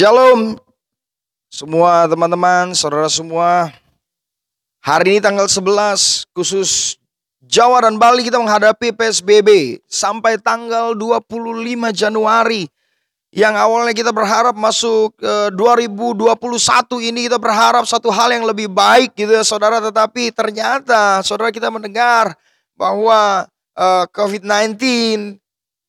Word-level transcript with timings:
Shalom 0.00 0.56
semua 1.52 2.08
teman-teman, 2.08 2.72
saudara 2.72 3.04
semua. 3.12 3.68
Hari 4.80 5.12
ini 5.12 5.20
tanggal 5.20 5.44
11 5.44 6.24
khusus 6.32 6.96
Jawa 7.44 7.84
dan 7.84 8.00
Bali 8.00 8.24
kita 8.24 8.40
menghadapi 8.40 8.96
PSBB 8.96 9.76
sampai 9.84 10.40
tanggal 10.40 10.96
25 10.96 11.92
Januari. 11.92 12.64
Yang 13.28 13.54
awalnya 13.60 13.92
kita 13.92 14.08
berharap 14.08 14.56
masuk 14.56 15.20
ke 15.20 15.52
2021 15.52 16.32
ini 17.04 17.28
kita 17.28 17.36
berharap 17.36 17.84
satu 17.84 18.08
hal 18.08 18.32
yang 18.32 18.48
lebih 18.48 18.72
baik 18.72 19.12
gitu 19.12 19.36
ya 19.36 19.44
saudara. 19.44 19.84
Tetapi 19.84 20.32
ternyata 20.32 21.20
saudara 21.20 21.52
kita 21.52 21.68
mendengar 21.68 22.32
bahwa 22.72 23.44
uh, 23.76 23.84
eh, 23.84 24.04
COVID-19 24.16 24.80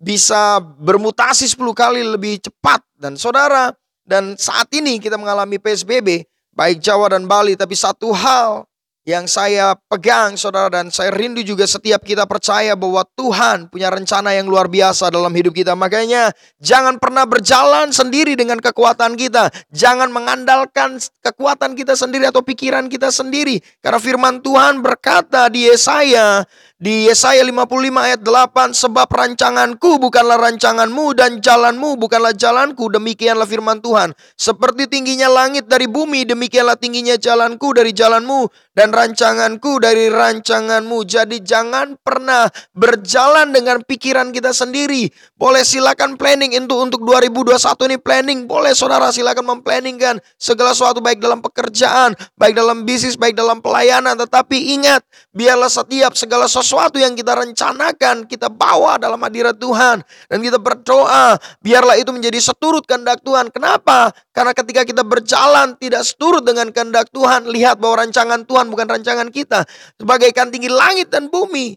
bisa 0.00 0.64
bermutasi 0.64 1.44
10 1.44 1.60
kali 1.76 2.00
lebih 2.08 2.40
cepat. 2.40 2.80
Dan 2.96 3.20
saudara 3.20 3.68
dan 4.08 4.40
saat 4.40 4.72
ini 4.72 4.96
kita 4.96 5.20
mengalami 5.20 5.60
PSBB, 5.60 6.24
baik 6.56 6.80
Jawa 6.80 7.12
dan 7.12 7.28
Bali, 7.28 7.52
tapi 7.60 7.76
satu 7.76 8.08
hal 8.16 8.64
yang 9.08 9.24
saya 9.24 9.72
pegang 9.88 10.36
saudara 10.36 10.68
dan 10.68 10.92
saya 10.92 11.08
rindu 11.08 11.40
juga 11.40 11.64
setiap 11.64 12.04
kita 12.04 12.28
percaya 12.28 12.76
bahwa 12.76 13.00
Tuhan 13.16 13.72
punya 13.72 13.88
rencana 13.88 14.36
yang 14.36 14.44
luar 14.44 14.68
biasa 14.68 15.08
dalam 15.08 15.32
hidup 15.32 15.56
kita. 15.56 15.72
Makanya 15.72 16.28
jangan 16.60 17.00
pernah 17.00 17.24
berjalan 17.24 17.88
sendiri 17.88 18.36
dengan 18.36 18.60
kekuatan 18.60 19.16
kita. 19.16 19.48
Jangan 19.72 20.12
mengandalkan 20.12 21.00
kekuatan 21.24 21.72
kita 21.72 21.96
sendiri 21.96 22.28
atau 22.28 22.44
pikiran 22.44 22.92
kita 22.92 23.08
sendiri. 23.08 23.64
Karena 23.80 23.96
firman 23.96 24.44
Tuhan 24.44 24.84
berkata 24.84 25.48
di 25.48 25.72
Yesaya 25.72 26.44
di 26.78 27.10
Yesaya 27.10 27.42
55 27.42 27.74
ayat 27.90 28.22
8, 28.22 28.70
sebab 28.70 29.10
rancanganku 29.10 29.98
bukanlah 29.98 30.38
rancanganmu 30.38 31.10
dan 31.10 31.42
jalanmu 31.42 31.98
bukanlah 31.98 32.30
jalanku, 32.30 32.86
demikianlah 32.86 33.50
firman 33.50 33.82
Tuhan. 33.82 34.14
Seperti 34.38 34.86
tingginya 34.86 35.26
langit 35.26 35.66
dari 35.66 35.90
bumi, 35.90 36.22
demikianlah 36.22 36.78
tingginya 36.78 37.18
jalanku 37.18 37.74
dari 37.74 37.90
jalanmu 37.90 38.46
dan 38.78 38.94
rancanganku 38.98 39.78
dari 39.78 40.10
rancanganmu. 40.10 40.98
Jadi 41.06 41.38
jangan 41.38 41.94
pernah 42.02 42.50
berjalan 42.74 43.54
dengan 43.54 43.78
pikiran 43.86 44.34
kita 44.34 44.50
sendiri. 44.50 45.06
Boleh 45.38 45.62
silakan 45.62 46.18
planning 46.18 46.58
untuk 46.58 46.82
untuk 46.82 47.00
2021 47.06 47.94
ini 47.94 47.96
planning. 48.02 48.38
Boleh 48.50 48.74
saudara 48.74 49.14
silakan 49.14 49.58
memplanningkan 49.58 50.18
segala 50.34 50.74
sesuatu 50.74 50.98
baik 50.98 51.22
dalam 51.22 51.38
pekerjaan, 51.38 52.18
baik 52.34 52.58
dalam 52.58 52.82
bisnis, 52.82 53.14
baik 53.14 53.38
dalam 53.38 53.62
pelayanan. 53.62 54.18
Tetapi 54.18 54.74
ingat, 54.74 55.06
biarlah 55.30 55.70
setiap 55.70 56.18
segala 56.18 56.50
sesuatu 56.50 56.98
yang 56.98 57.14
kita 57.14 57.38
rencanakan, 57.38 58.26
kita 58.26 58.50
bawa 58.50 58.98
dalam 58.98 59.22
hadirat 59.22 59.54
Tuhan. 59.54 60.02
Dan 60.26 60.38
kita 60.42 60.58
berdoa, 60.58 61.38
biarlah 61.62 61.94
itu 61.94 62.10
menjadi 62.10 62.42
seturut 62.42 62.82
kehendak 62.82 63.22
Tuhan. 63.22 63.54
Kenapa? 63.54 64.10
Karena 64.34 64.50
ketika 64.50 64.82
kita 64.82 65.06
berjalan 65.06 65.78
tidak 65.78 66.02
seturut 66.02 66.42
dengan 66.42 66.72
kehendak 66.74 67.12
Tuhan, 67.14 67.46
lihat 67.46 67.78
bahwa 67.78 68.02
rancangan 68.02 68.42
Tuhan 68.48 68.72
bukan 68.72 68.87
rancangan 68.88 69.28
kita. 69.28 69.68
Sebagaikan 70.00 70.48
tinggi 70.48 70.72
langit 70.72 71.12
dan 71.12 71.28
bumi. 71.28 71.76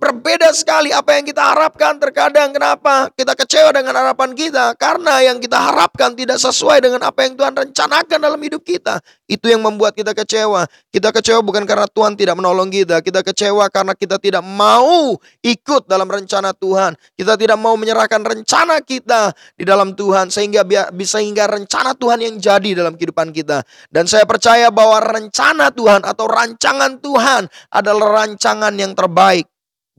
Berbeda 0.00 0.48
sekali 0.56 0.96
apa 0.96 1.12
yang 1.12 1.28
kita 1.28 1.44
harapkan 1.44 2.00
terkadang 2.00 2.56
kenapa 2.56 3.12
kita 3.12 3.36
kecewa 3.36 3.68
dengan 3.68 3.92
harapan 4.00 4.32
kita 4.32 4.72
karena 4.80 5.20
yang 5.20 5.36
kita 5.36 5.60
harapkan 5.60 6.16
tidak 6.16 6.40
sesuai 6.40 6.80
dengan 6.80 7.04
apa 7.04 7.28
yang 7.28 7.36
Tuhan 7.36 7.52
rencanakan 7.52 8.16
dalam 8.16 8.40
hidup 8.40 8.64
kita. 8.64 8.96
Itu 9.28 9.52
yang 9.52 9.60
membuat 9.60 9.92
kita 9.92 10.16
kecewa. 10.16 10.64
Kita 10.88 11.12
kecewa 11.12 11.44
bukan 11.44 11.68
karena 11.68 11.84
Tuhan 11.84 12.16
tidak 12.16 12.32
menolong 12.32 12.72
kita, 12.72 13.04
kita 13.04 13.20
kecewa 13.20 13.68
karena 13.68 13.92
kita 13.92 14.16
tidak 14.16 14.40
mau 14.40 15.20
ikut 15.44 15.84
dalam 15.84 16.08
rencana 16.08 16.56
Tuhan. 16.56 16.96
Kita 17.12 17.36
tidak 17.36 17.60
mau 17.60 17.76
menyerahkan 17.76 18.24
rencana 18.24 18.80
kita 18.80 19.36
di 19.52 19.68
dalam 19.68 19.92
Tuhan 19.92 20.32
sehingga 20.32 20.64
bisa 20.96 21.20
hingga 21.20 21.44
rencana 21.44 21.92
Tuhan 21.92 22.24
yang 22.24 22.40
jadi 22.40 22.72
dalam 22.72 22.96
kehidupan 22.96 23.36
kita. 23.36 23.68
Dan 23.92 24.08
saya 24.08 24.24
percaya 24.24 24.72
bahwa 24.72 24.96
rencana 25.04 25.68
Tuhan 25.68 26.08
atau 26.08 26.24
rancangan 26.24 26.96
Tuhan 27.04 27.52
adalah 27.68 28.24
rancangan 28.24 28.72
yang 28.80 28.96
terbaik 28.96 29.44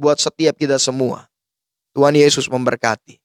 buat 0.02 0.18
setiap 0.18 0.58
kita 0.58 0.82
semua. 0.82 1.30
Tuhan 1.94 2.18
Yesus 2.18 2.50
memberkati. 2.50 3.21